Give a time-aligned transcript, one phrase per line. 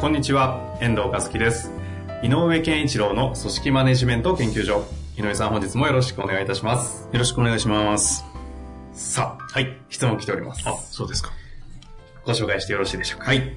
[0.00, 1.70] こんにちは、遠藤和樹です。
[2.22, 4.82] 井上健一郎の組織マネジメント研究所。
[5.18, 7.06] 井上さん本日もよろしくお願いいたします。
[7.12, 8.24] よろしくお願いします。
[8.94, 10.66] さあ、はい、質問来ております。
[10.66, 11.32] あ、そうですか。
[12.24, 13.26] ご紹介してよろしいでしょうか？
[13.26, 13.54] はい。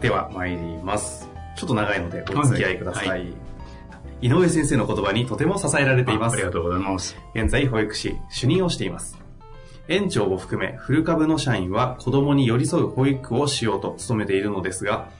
[0.00, 1.28] では、参ります。
[1.56, 3.08] ちょっと長いのでお付き合いください。
[3.08, 3.26] はい
[4.22, 6.42] 井上先生の言葉にとても支えられていますああり。
[6.44, 7.16] がとうございます。
[7.34, 9.18] 現在保育士、主任をしています。
[9.88, 15.10] 園長を含め、フル株の社員は子供に寄り添う保育をしようと努めているのですが、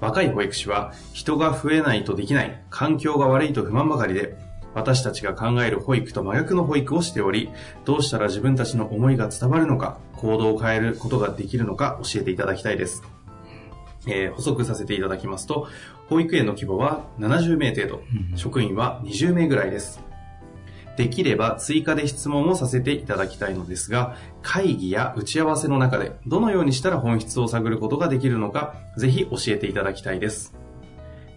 [0.00, 4.36] 若い保育士は人が増えないとできない、環境が悪いと不満ばかりで、
[4.74, 7.50] 私たちが考える保育と真逆の保育をしており、
[7.86, 13.02] どうしたら自分たちの思いが伝わるのか、行動を変えることができるのか教えていただきたいです。
[14.06, 15.68] えー補足させていただきますと、
[16.08, 18.02] 保育園の規模は70名程度、
[18.36, 20.05] 職員は20名ぐらいです。
[20.96, 30.54] できれば追加で質問をさせていただきたいのですが、会議や打ち合わせの中でどのようにしたら本質を探ることができるのか、ぜひ教えていただきたいです。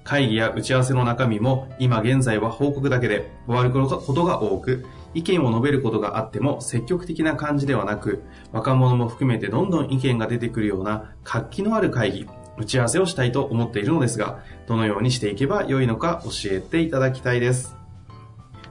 [0.04, 17.79] 会議や打ち合わせの中身も今現在は報告だけで終わることが多く、意見を述べることがあっても積極的な感じではなく、若者も含めてどんどん意見が出てくるような活気のある会議、打ち合わせをしたいと思っているのですが、どのようにしていけば良いのか教えていただきたいです。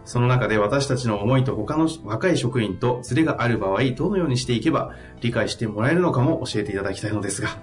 [0.09, 7.59] その中で私たちの思いと他の若い職員とズレがある場合、どのようにしていけば理解してもらえるのかも教えていただきたいのですが、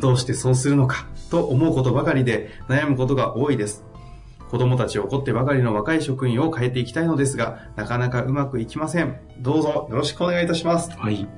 [0.00, 3.84] どうしてそうするのかと思うことばかりで悩むことが多いです。
[4.50, 9.20] 子供たちを怒ってばかりの若い職員を変えていきたいのですが、なかなかうまくいきません。
[9.38, 10.90] どうぞよろしくお願いいたします。
[10.90, 11.28] はい。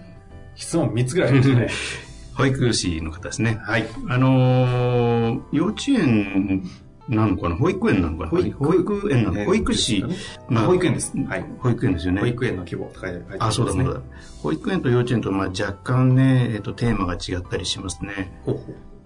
[0.54, 1.68] 質問3つぐらいありましたね。
[2.32, 3.58] 保育士の方ですね。
[3.60, 3.84] はい。
[4.08, 6.62] あのー幼稚園
[7.08, 8.40] なのかな保育園なのかな保
[8.74, 10.04] 育園なのえー保育士
[10.48, 11.12] 保育園です。
[11.16, 11.44] はい。
[11.58, 12.20] 保育園ですよね。
[12.20, 13.38] 保育園の規模と書いてありますね。
[13.40, 14.00] あ、そうだそうだ。
[14.42, 18.40] 保育園と幼稚園とまあ若干ね、えっと、テーマが違ったりしますね。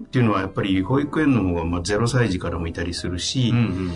[0.02, 3.92] っていうのはやっぱり保育園の方がまあ0歳児からもいたりするし、うんうん。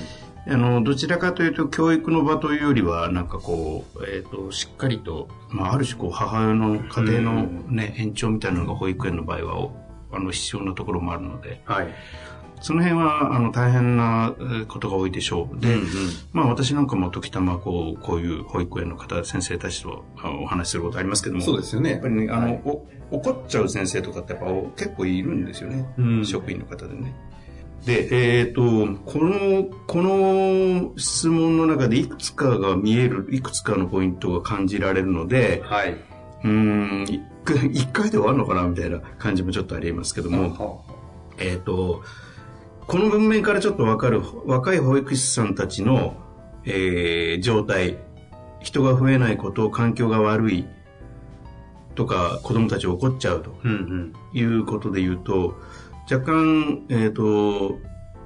[0.47, 9.73] あの、どちらかというと、教育の場というよりは、なんかこう、えっ、と、しっかりと、まあ、ある種こう、母親の家庭のね、延長みたいなのが保育園の場合は、お
[10.15, 11.89] あの、必要なところもあるので、はい。
[12.61, 15.61] その辺は、あの、大変なえーことが多いでしょう。
[15.61, 15.87] で、うんうん
[16.33, 21.91] まあ、私なんかも時たま、こう、こういう保育園の方、先生たちとあお話しすることありますけども、そうですよね。
[21.91, 25.87] やっぱりね、あの、はいお怒っちゃう先生とかってやっぱお結構いるんですよね。
[25.99, 27.15] うん職員の方でね。
[27.85, 28.63] で、えっ、と、
[29.05, 35.93] この、この質問の中でいくつかが見える、いくつかのポイントが感じられるので、はい。
[35.93, 40.95] うーん、 一回一回で終わるのかなみたいな感じもちょっとありますけども、は
[41.39, 42.03] えっ、と、
[42.87, 46.17] この文面からちょっとわかる若い保育士さんたちの、
[46.65, 47.99] えー状態、
[48.61, 50.67] 人が増えないこと、環境が悪い
[51.95, 53.55] とか、子供たち怒っちゃうと。
[54.33, 55.57] いうことで言うと、
[56.11, 57.79] 若干、えっ、と、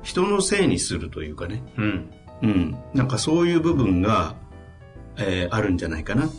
[0.02, 2.10] 人のせいにするというかね、うん。
[2.42, 4.36] うん、なんかそういう部分が、
[5.16, 6.30] えーあるんじゃないかな。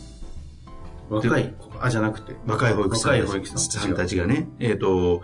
[1.10, 2.36] 若い子あ、じゃなくて。
[2.46, 5.22] 若い保育士さんたちがね、えっ、と、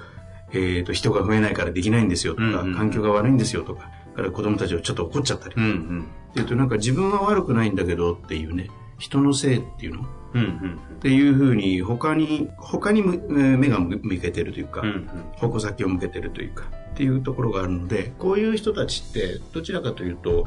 [0.52, 5.54] えっ、と、人が増えないからできないんですよとか、うんうん環境が悪いんですよとか、だから子供たちをちょっと怒っちゃったり。
[5.56, 6.06] うんうっん。
[6.34, 10.02] ていうと、なんか自分は悪くないんだけどっていうね、人のせいっていうの？
[10.02, 11.00] っうんうん。
[11.00, 15.08] ていうふうに、他に、他に目が向けてるというか、うんうん。
[15.36, 20.46] 矛先を向けてるというか、っていうところがあるので、こういう人たちって、どちらかというと、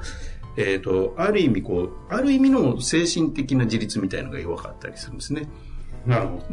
[0.58, 5.48] えっ、と、ある意味こう、ある意味の精神的な自立みたいのが弱かったりするんですね。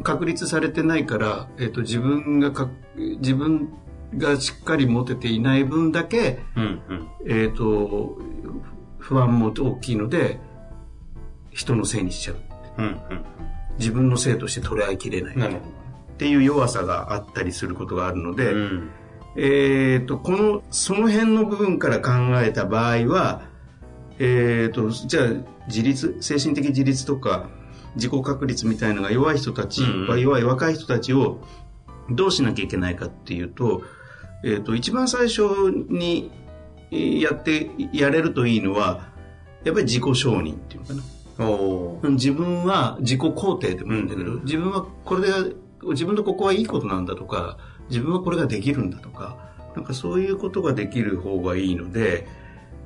[0.03, 3.69] 確立されてないから、えっ、と、自分がか、自分
[4.17, 7.09] がしっかり持てていない分だけ、うんうん。
[7.27, 8.17] えっ、と、
[8.99, 10.39] 不安も大きいので、
[11.51, 12.37] 人のせいにしちゃう。
[12.79, 13.01] うん
[13.79, 15.37] 自分のせいとして捉えきれない。
[15.37, 15.61] っ
[16.17, 18.59] ていう弱さがあったりすることがあるので、ど。
[18.59, 18.91] うん。
[19.37, 22.11] えっ、と、この、その辺の部分から考
[22.41, 23.43] えた場合は、
[24.19, 25.27] えっ、と、じゃあ、
[25.67, 27.51] 自立、精神的自立とか、
[27.97, 30.21] 自己確立みたいなのが弱い人たち、うんうん。
[30.21, 31.41] 弱い若い人たちを
[32.11, 33.83] どうしなきゃいけないかっていうと、
[34.45, 35.43] えっ、と、一番最初
[35.89, 36.31] に
[36.91, 39.09] えーやって、やれるといいのは、
[39.65, 41.03] やっぱり自己承認っていうのかな。
[42.11, 44.45] 自分は自己肯定でもいいんだけど、うん。
[44.45, 47.59] 自分はこれで自分のここはいいことなんだとか、
[47.89, 49.37] 自分はこれができるんだとか、
[49.75, 52.27] なんかそういうことができる方がいいので、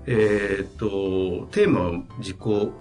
[0.07, 2.37] えーっと、テーマは自己、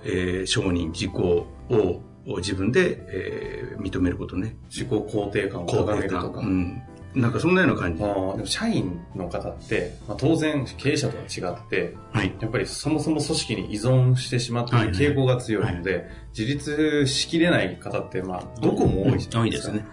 [0.05, 4.57] えー承認、自己をを自分で、えー認めることね。
[4.69, 6.41] 自己肯定感を高めるとか。
[6.41, 6.81] うん。
[7.15, 7.99] なんかそんなような感じ。
[7.99, 12.35] でも社員の方って、まあ、当然経営者とは違って、はい。
[12.39, 19.57] やっぱりそもそも組織に依存してしまっている傾向が強いので、自立しきれない方って、まあ、どこも多いじゃ多ないでか。
[19.57, 19.85] いですすね。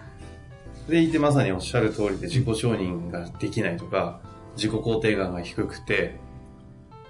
[0.89, 4.21] でいてまさにおっしゃる通りで自己承認ができないとか、
[4.55, 6.19] 自己肯定感が低くて、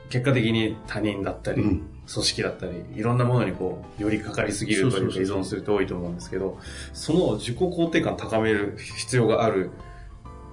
[0.10, 6.58] 結果的に他人だったり、うん組織だったり、いろんなものにこう、よりかかりすぎるというか依存すると多いと思うんですけど、
[6.94, 9.72] その自己肯定感高める必要がある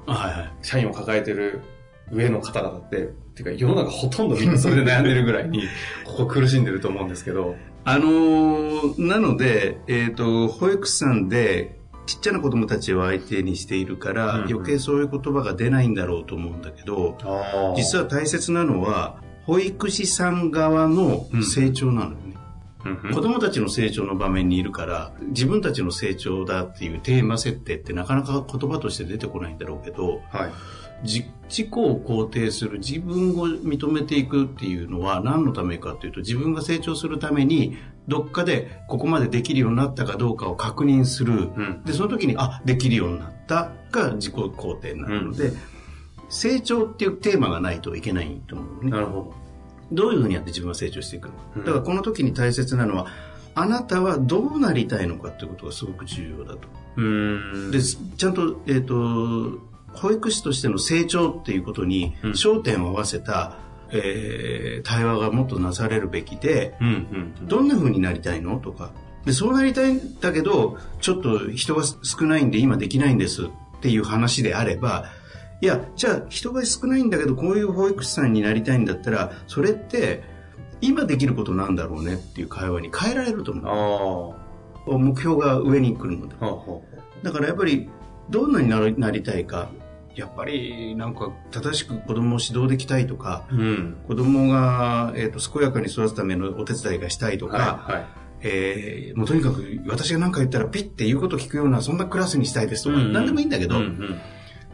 [0.07, 0.53] はいはい。
[0.63, 1.63] 社員を抱えてる
[2.11, 5.63] 上の方々って、てか世の中ほとんどみんなそれで悩んでるぐらいに、
[6.05, 14.53] ここ苦しんでると思うんですけど、あのーなので、えっ、と、保育士さんで、ちっちゃな子供たちを相手にしているから、うんうん。
[14.53, 17.17] 余計そういう言葉が出ないんだろうと思うんだけど、
[17.77, 22.35] 実は大切なのは、保育士さん側の成長なのよね。
[23.15, 30.53] 子供たちの成長の場面にいるから、自分たちの成長だっていうテーマ設定ってなかなか言葉として出てこないんだろうけど、はい。
[31.03, 37.77] じ自己を肯定する自分を認めていくっていうのは何のためかというと自分が成長するために
[38.09, 41.83] どっかでここまでできるようになったかどうかを確認する、ん。
[41.85, 45.53] でその時にあできるようになったが自己肯定になるので、
[46.35, 49.33] 成長っていうテーマがないといけないと思うねなるほ
[49.93, 53.07] どういうふうにやって自分は成長していくのか、うんだからこの時に大切なのは
[53.55, 56.69] あなたはどうなりたいのかっていうことがすごく重要だとど。
[56.97, 57.71] うーん。
[57.71, 59.61] でちゃんと,、えー、と
[59.93, 63.59] 保育士としての成長っていうことにうん焦点を合わせた、
[63.93, 67.47] えー対話がもっとなされるべきでうんうん。
[67.47, 68.91] どんな風になりたいのとか
[69.25, 73.49] でそうなりたいんだけどちょっと人が少ないんで今できないんですっ
[73.81, 75.07] ていう話であれば
[75.65, 80.23] いやじゃあ人が少ないんだけどこういう保育士さんになりたいんだったらそれって
[80.83, 83.71] 今できることなんだろうねっていう会話に変えられるとああ。
[83.71, 84.35] 思
[84.85, 86.37] ほう目標が上に来るので
[87.23, 87.89] だからやっぱり
[88.29, 89.71] どんなになりなりたいか
[90.15, 93.57] やっぱりなんか正しく子供を指導できたいとかう。
[93.57, 93.97] うん。
[94.07, 97.95] 子供が、えー、と健やかに育つためのお手伝いがしたいとか、はい。
[97.95, 98.07] はい。
[98.43, 104.21] えーもうとにかく私が何か言ったらピッて言うこと聞くようなそんなクラスにしたいですとか、うんうん何でもいいんだけど、うんうん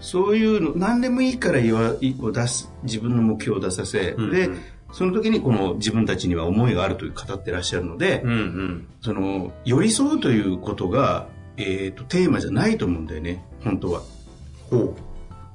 [0.00, 8.88] そういうの何でもいいから言わいを出す自分の目標を出させ、うんうんでその時にこの自分たちには思いがあるという語ってらっしゃるので、うんうん。
[9.00, 14.02] その寄り添うということが、えー、とテーマじゃないと思うんだよね本当は。
[14.69, 14.97] ほ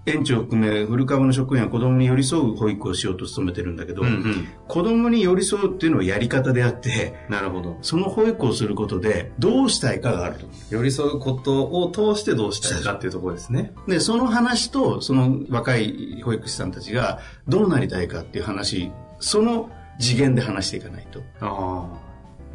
[0.05, 4.47] 園長を含めフル株の職員は子供に寄り添う保育をしようと努めてるんだけど、うんうん。
[4.67, 7.77] 子供に寄り添うっていうのはやり方であってなるほど。
[7.81, 13.73] その保育をすることでどうしたいかがあると寄り添うことを通してどうしたいかっていうところですね。
[13.87, 19.69] でその話とその若い保育士さんたちがどうなりたいかっていう話その
[19.99, 22.05] 次元で話していかないと、ああ。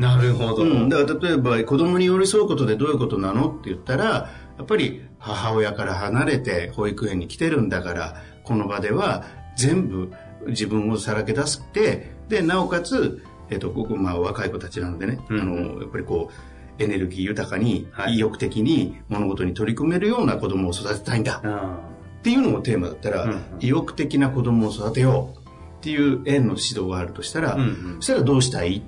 [0.00, 0.62] なるほど。
[0.62, 4.28] うん、だから例えば子供に寄り添うことでどういうことなのって言ったらや
[4.62, 9.24] っぱり母親から離れて保育園に来てるんだからこの場では
[9.56, 10.12] 全部
[10.48, 15.40] 自分をさらけ出してでなおかつ、えっとここまあ、若い子たちなのでね、うん。
[15.40, 16.30] あのやっぱりこ
[16.78, 18.14] うエネルギー豊かに、はい。
[18.14, 21.42] 意欲的に物事に取り組めるような子供を育てたいんだ。
[21.44, 21.78] あ
[22.20, 23.40] っていうのもテーマだったら、うんうん。
[23.60, 25.42] 意欲的な子供を育てようっ
[25.82, 27.96] ていう園の指導があるとしたら、うんうん。
[27.96, 28.76] そしたらどうしたい？
[28.76, 28.86] って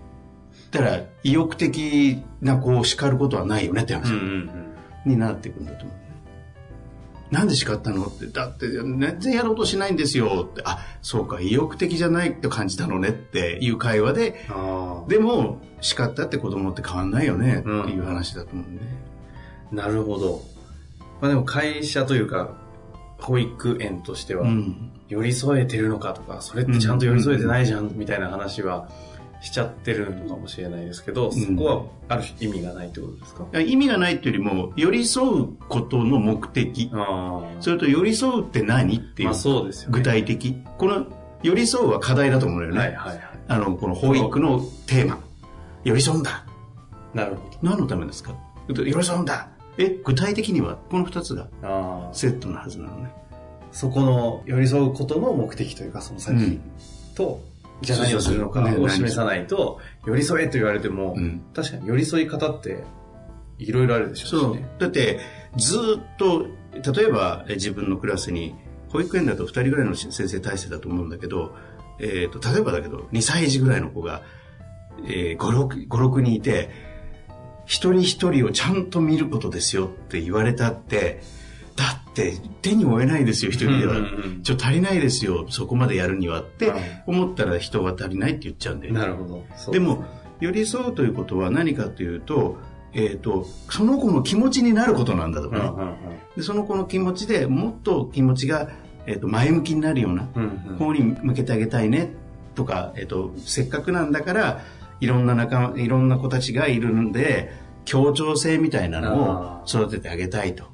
[0.79, 4.19] 言ったら意欲的な子を叱ることはないよねって話うん
[5.05, 5.11] うん。
[5.13, 5.97] になっていくんだと思う、
[7.33, 8.05] なんで叱ったの？
[8.05, 18.83] ってだって全然やろうとしないんですよってあそうか意欲的じゃないって感じたのねっていう会話であでも叱ったって子供って変わんないよねっていう話だと思うんで、
[19.73, 19.75] あ。
[19.75, 20.43] なるほど。
[21.21, 22.51] まあでも会社というか、
[23.19, 24.93] 保育園としては、うん。
[25.09, 28.89] 寄り添えてるのかとか、それってちゃんと寄り添えてないじゃん、みたいな話は
[29.43, 36.91] しちゃってるのかもしれないですけど、そこはある種意味がないってことですか、意味がないっていうよりも寄り添うことの目的。
[36.95, 39.23] あそれと寄り添うって何ってあ。
[39.23, 39.99] いう、まあそうですよね。
[39.99, 40.57] 具体的。
[40.79, 41.07] この
[41.43, 43.21] 寄り添うは課題だと思うのよね、はいはいはい。
[43.49, 45.19] あのこの保育のテーマ。
[45.85, 46.47] 寄り添うんだ。
[47.13, 48.35] なるほ何のためですか？
[48.69, 49.49] 寄り添うんだ。
[49.77, 51.49] え具体的にはこの2つが。
[52.13, 53.11] セットなはずなのね。
[53.73, 56.61] そこの寄り添うことの目的というか、その先、うん。
[57.17, 57.41] と、
[57.83, 58.85] じゃあ何をするのかそうそうそう。
[58.87, 61.43] を示さないと、寄り添えと言われても、うん。
[61.55, 62.85] 確かに寄り添い方って、
[63.59, 64.69] いろいろあるでしょそううしね。
[64.79, 65.21] だって
[65.57, 66.47] ずーっと
[66.95, 68.55] 例えばえ自分のクラスに
[68.89, 71.55] 保育園だと2人ぐらいの先生体制だと思うんだけど、
[72.01, 74.23] えー、と例えばだけど2歳児ぐらいの子が、
[75.07, 76.71] えー、56, 56人いて
[77.67, 81.23] 1一人一人をちゃんと見ることですよって言われたって、
[81.83, 83.99] だって手に負えないですよ、一人では。
[83.99, 89.01] うんうんうんちょっと足りないですよ、そこまでやるにはってはい思ったら人は足りないって言っちゃうんだよね。
[89.01, 89.73] なるほど。
[89.73, 90.05] でも、
[90.41, 92.57] 寄り添うということは何かというと、
[92.93, 95.65] えっ、と、その子の気持ちになることなんだとかね。
[95.65, 95.95] うんうんうん
[96.37, 98.71] でその子の気持ちでもっと気持ちが、
[99.07, 100.29] えー、と前向きになるような
[100.79, 102.11] 方に向けてあげたいね
[102.55, 104.63] とか、えー、とせっかくなんだから
[105.01, 107.53] いろんな仲間いろんな子たちがいるんで
[107.85, 110.72] 協調性みたいなのを育ててあげたいと。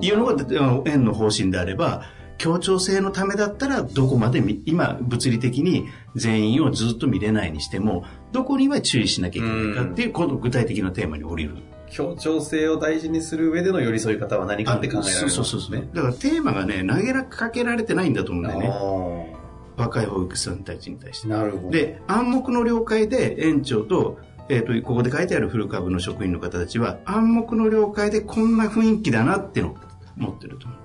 [0.00, 2.04] いうのがあの園の方針であれば
[2.38, 11.56] 協調性のためだったらどこまでみ今物理的に全員をずっと見れないにしてもどこには注意しなきゃいけないかっていうこの具体的なテーマに降りる。
[11.92, 15.30] 協調性を大事にする上での寄り添い方は何かって考えられるんですね。
[15.30, 15.88] そうそうそうそう。
[15.94, 19.36] だからテーマがね、投げかけられてないんだと思うんだよね。
[19.76, 21.28] 若い保育士さんたちに対して。
[21.28, 21.70] なるほど。
[21.70, 24.18] で、暗黙の了解で園長と、
[24.52, 29.76] えっ、と、ここで書いてある古株の職員の方たちは、暗黙の了解でこんな雰囲気だなっていうのを
[30.16, 30.78] 持ってると思う。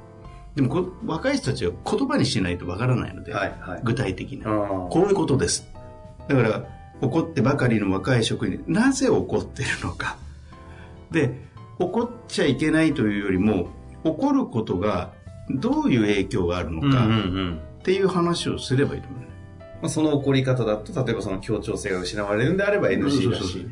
[0.55, 3.81] でもこ、若い人たちは言葉にしないとわからないので、はいはい。
[3.83, 4.49] 具体的な。
[4.49, 5.67] うんこういうことです。
[6.29, 6.63] だから、
[7.01, 10.15] 怒ってばかりの若い職員になぜ怒ってるのか。
[11.11, 11.45] で、
[11.77, 13.67] 怒っちゃいけないというよりも、
[14.05, 15.11] 怒ることが
[15.49, 17.05] どういう影響があるのか
[17.79, 19.27] っていう話をすればいいと思うね。
[19.81, 23.67] まあ、その起こり方だと、例えばその協調性が失われるんであれば NG だし。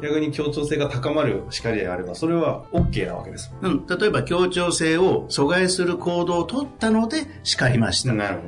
[0.00, 3.52] 逆に協調性が高まる叱りであれば、それは OK なわけです。
[3.60, 8.12] うん、例えば協調性を阻害する行動を取ったので叱りました。
[8.12, 8.42] なるほ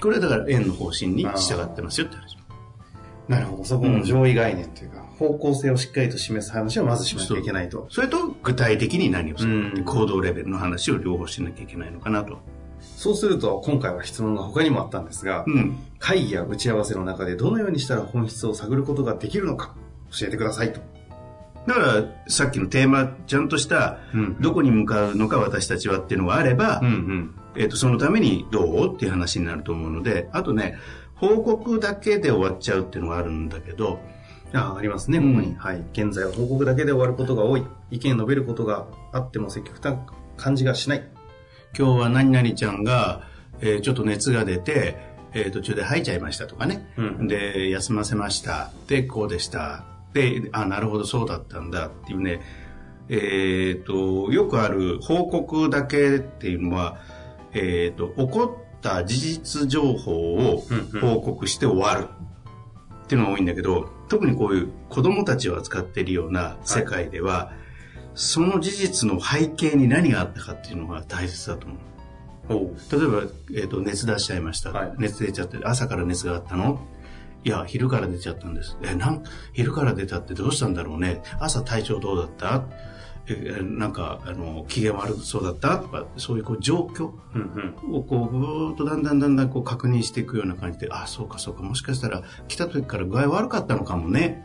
[0.00, 2.36] これだから園の方針に従ってますよって話。
[2.36, 3.34] ど。
[3.34, 3.64] なるほど。
[3.64, 7.86] そこの上位概念というか、方向性をしっかりと示す話をまずしなきゃいけないと。
[7.90, 12.38] それと具体的に何をするうん行動レベルの話を両方しなきゃいけないのかなと。
[12.80, 15.76] そうすると、今回は質問が他にもあったんですが、うん。
[15.98, 19.74] 会議や打ち合わせの中でどのようにしたら本質を探ることができるのか、
[20.10, 20.80] 教えてくださいと。
[21.66, 27.34] だからさっきのテーマ、ちゃんとしたうんどこに向かうのか私たちはっていうのがあれば、うんうん。
[27.56, 30.76] えっとそのためにどうっていう話になると思うので、あとね、
[31.16, 34.00] 報告だけで終わっちゃうっていうのがあるんだけど、
[34.54, 35.54] あありますね、ここに。
[35.56, 35.84] はい。
[35.92, 37.64] 現在は報告だけで終わることが多い。
[37.90, 41.06] 意見述べることがあっても積極的な感じがしない。
[41.78, 43.22] 今日は何々ちゃんが、
[43.60, 44.96] えーちょっと熱が出て、
[45.34, 46.86] えー途中で吐いちゃいましたとかね。
[46.96, 48.70] うんで、休ませました。
[48.86, 49.84] で、こうでした。
[50.12, 52.40] で、あ、なるほど、そうだったんだっていうね。
[53.08, 56.98] えっ、と、よくある報告だけっていうのは、
[57.52, 60.62] えっ、と、起こった事実情報を
[61.00, 62.08] 報告して終わる
[63.04, 67.52] っていうのが多いんだけど、特にこういう子供たちを扱っているような世界では、
[68.14, 71.78] その事実の背景に何があったかっていうのが大切だと思う。
[72.48, 72.54] お
[72.96, 74.94] 例えば、えー、と熱出しちゃいました、はい。
[74.98, 76.80] 熱出ちゃって朝から熱があったの？
[77.44, 78.76] いや昼から出ちゃったんです。
[78.82, 81.22] えなん昼から出たってどうしたんだろうね？
[81.40, 82.64] 朝体調どうだった？
[83.30, 85.78] えなんかあの機嫌悪そうだった？
[85.78, 87.12] とかそういうこう状況。
[87.92, 91.62] をこうぐーっとだんだんだんだんこう確認していくような感じであそうかそうか。
[91.62, 94.44] もしかしたら来た時から具合悪かったのかもね。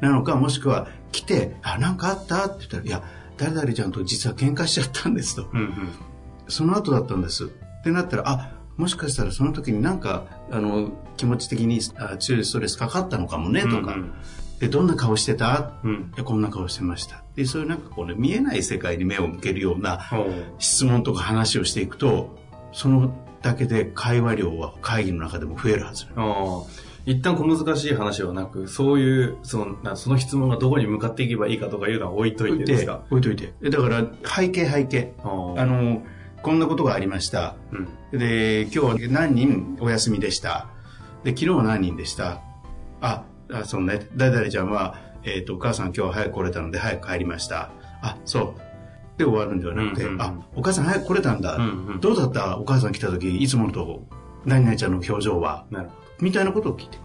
[0.00, 2.46] なのかもしくは来てあなんかあった？
[2.48, 3.02] って言ったらいや
[3.38, 5.48] 誰々ちゃんと実は喧嘩しちゃったんですと。
[5.52, 5.70] うんうん。
[6.50, 7.46] その後だったんです。
[7.46, 7.48] っ
[7.84, 13.76] てなったら、あ、もしかしたらその時になんか、あの、気持ち的にあ強いストレスかかったのかもね、とか。
[13.76, 14.12] うんうん
[14.60, 15.72] で、どんな顔してた？
[15.82, 16.12] うん。
[16.22, 17.24] こんな顔してました。
[17.34, 20.00] で、そういうなんかこうね、見えない世界に目を向けるような
[20.58, 22.36] 質問とか話をしていくと、
[22.70, 26.08] そのだけで会話量は会議の中でも増えるはず。
[27.06, 33.00] 一旦小難しい話ではなく、そういう、その、なその質問がどこに向かっていけばいいかとかいうのは置いといてですか？
[33.08, 33.54] 置いといて。
[33.62, 35.14] えだから、背景背景。
[35.24, 36.02] ああの、
[36.42, 37.54] こんなことがありました。
[37.72, 38.18] うん。
[38.18, 40.68] で、今日は何人お休みでした？
[41.24, 42.40] で、昨日は何人でした？
[43.00, 47.70] あ、あそうね、誰々ちゃんは、えっ、と、お母さん今日は早く来れたので早く帰りました。
[48.02, 49.18] あ、そう。
[49.18, 51.56] で終わるんではなくて、うんうんうんあ、お母さん早く来れたんだ。
[51.56, 52.58] うんうんどうだった？
[52.58, 54.06] お母さん来た時、いつものと
[54.46, 55.66] 何々ちゃんの表情は？
[56.20, 56.98] みたいなことを聞いて。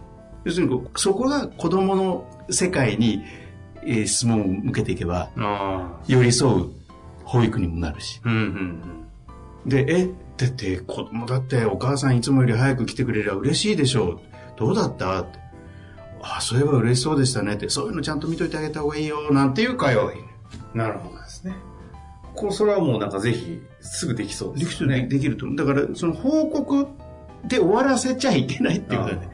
[0.44, 3.22] 要するにそこが子供の世界に、
[3.82, 5.30] えー質問を向けていけば。
[6.06, 6.70] 寄り添う
[7.24, 8.20] 保育にもなるし。
[8.24, 9.05] うんうん
[9.66, 14.20] で、え、だって子供だってお母さんいつもより早く来てくれりゃ嬉しいでしょう。
[14.56, 15.38] どうだったって
[16.34, 20.20] あ、そういえば嬉しそうでしたねって、そういうのちゃんと見といてあげた方がいいよ、なんていう会話がいい。
[20.74, 21.56] なるほどですね。
[22.34, 25.06] こう、それはもうなんかぜひ、すぐできそうでですきるね。
[25.06, 25.56] できると思う。
[25.56, 26.86] だから、その報告
[27.48, 29.28] で終わらせちゃいけないっていうことだね。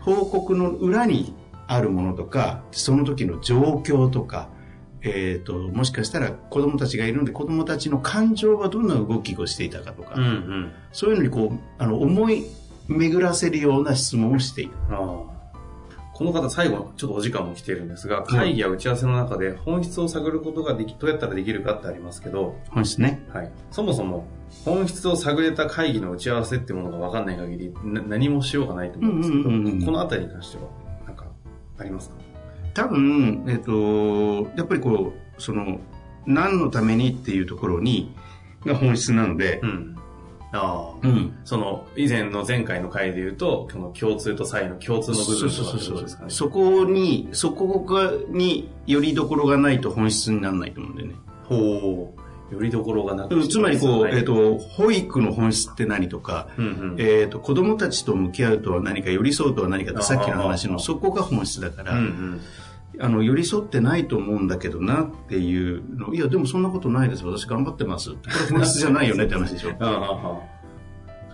[0.00, 1.34] 報告の裏に
[1.66, 4.50] あるものとか、その時の状況とか、
[5.02, 10.72] えっ、と、もしかしたら子供たちがいるので、子供たちの感情はどんな動きをしていたかとか、うんうん。
[10.92, 12.44] そういうのにこう、あの、思い
[12.88, 14.74] 巡らせるような質問をしていく。
[14.90, 15.38] ああ。
[16.14, 23.24] この方最後、ちょっとお時間も来ているんですが、会議や打ち合わせの中で本質を探ることができ、どうやったらできるかってありますけど、本質ね。
[23.32, 23.52] はい。
[23.70, 24.26] そもそも、
[24.64, 30.64] 本質を探れた会議の打ち合わせってものが分かんない限り、な何もしようがないと思うんですけど、うんうんうんうんこのあたりに関しては、
[31.06, 31.26] なんか、
[31.78, 32.16] ありますか？
[32.78, 35.80] 多分、えっ、と、やっぱりこう、その、
[36.26, 38.14] 何のためにっていうところに、
[38.64, 39.96] が本質なのでう、ん。
[40.52, 41.06] ああ。
[41.06, 41.36] うん。
[41.44, 46.30] その、以前の前回の回で言うと、この共通と差異の共通の部分とかってことですかね。
[46.30, 51.14] そこに、そこが、に、よりどころがないと本質にならないと思うんだよね。
[51.48, 52.54] ほう。
[52.54, 56.96] よりどころがなくうんつまりこう、はいえっ、と、保育の本質って何とか、うんうん。
[56.98, 62.40] えっ、と、子供たちと向き合うとは何か、寄り添うとは何かって、さっきの話の、そこが本質だから、うんうん。
[63.00, 67.24] あの、寄り添ってないと思うんだけどなっていうの、いや、でもそんなことないです。
[67.24, 68.10] 私頑張ってます。
[68.10, 68.16] こ
[68.50, 69.70] れ本質じゃないよねって話でしょ。
[69.80, 70.58] ああああ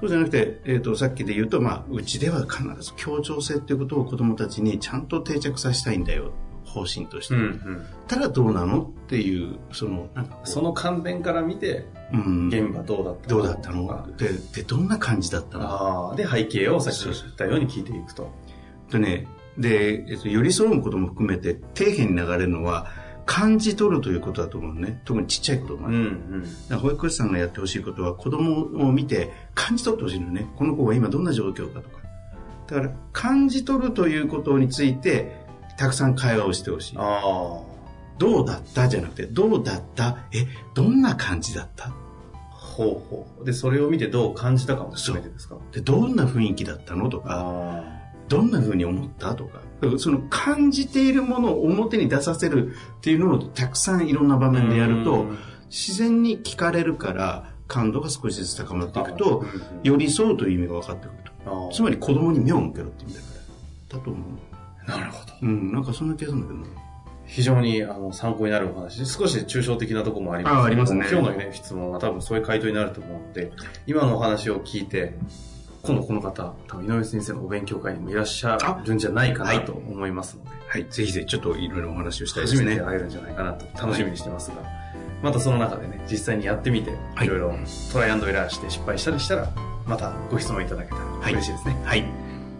[0.00, 6.32] そうじゃなくて、えっ、と、さっきで言うと、まあ、うちでは必ず協調性っていうことを子供たちにちゃんと定着させたいんだよ。
[6.64, 7.34] 方針として。
[7.34, 7.86] うんうん。
[8.08, 14.08] たらどうなのっていう、その、なんかその観点から見て、うん、現場どうだったどうだったの？
[14.16, 16.14] で、で、どんな感じだったの？
[16.16, 18.30] で、背景をさっき言ったように聞いていくと。
[18.90, 19.26] でね、
[19.58, 22.86] で、えっと、寄り添うことも含めて、底辺に流れるのは、
[23.26, 25.00] 感じ取るということだと思うのね。
[25.04, 25.88] 特にちっちゃい子供は。
[25.88, 26.78] うんうん。
[26.78, 30.46] 保育士さんがやってほしいことは、子供を見て感じ取ってほしいのね。
[30.56, 32.02] この子が今どんな状況かとか。
[32.66, 35.44] だから、感じ取るということについて、
[35.78, 36.96] たくさん会話をしてほしい。
[36.96, 40.18] どうだったじゃなくて、どうだった？
[40.32, 41.92] え、どんな感じだった？
[42.50, 43.44] ほうほう。
[43.44, 45.56] で、それを見てどう感じたかも含めてですか？
[45.72, 47.08] で、どんな雰囲気だったの？
[47.08, 47.93] とか、あ
[48.28, 49.34] どんな風に思った？
[49.34, 49.60] とか。
[49.98, 54.50] その感じているものを表に出させるっていうのをたくさんいろんな場あ。
[54.50, 55.38] 面でやるとうん、
[55.68, 59.44] 自然に聞かれるから、感度が少しずつ高まっていくあと、
[59.82, 61.70] 寄り添うという意味が分かってくると。
[61.72, 63.26] つまり子供に目を向けろって意味だか
[63.92, 63.98] ら。
[63.98, 64.90] だと思う。
[64.90, 65.32] なるほど。
[65.42, 66.84] うん、なんかそんな気がするんだけどね。
[67.26, 73.50] 非常にあの参考になるお話で、少し抽象的なところもありますけどあありますね今日の、ね、質問は多分そういう回答になると思うので、
[73.86, 75.14] 今のお話を聞いて、
[75.86, 82.70] 今度この方、多分井上先生のお勉強会にもいらっしゃるんじゃないかなと思いますので、はい、ぜひぜひちょっといろいろお話をしたいですね。
[82.70, 84.56] 初めて会えるんじゃないかなと楽しみにしてますが、
[85.22, 87.54] またその中でね、実際にやってみて、はいいろいろ
[87.92, 89.48] トライアンドエラーして失敗したりしたら、
[89.86, 91.78] またご質問いただけたらはい嬉しいですね。
[91.84, 92.04] はい。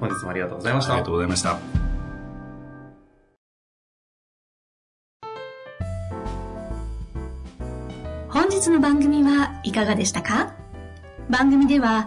[0.01, 1.13] 本日もありがとうございましたありがと。
[1.13, 1.59] うございました。
[8.29, 10.53] 本日の番組はいかがでしたか？
[11.31, 12.07] 番組では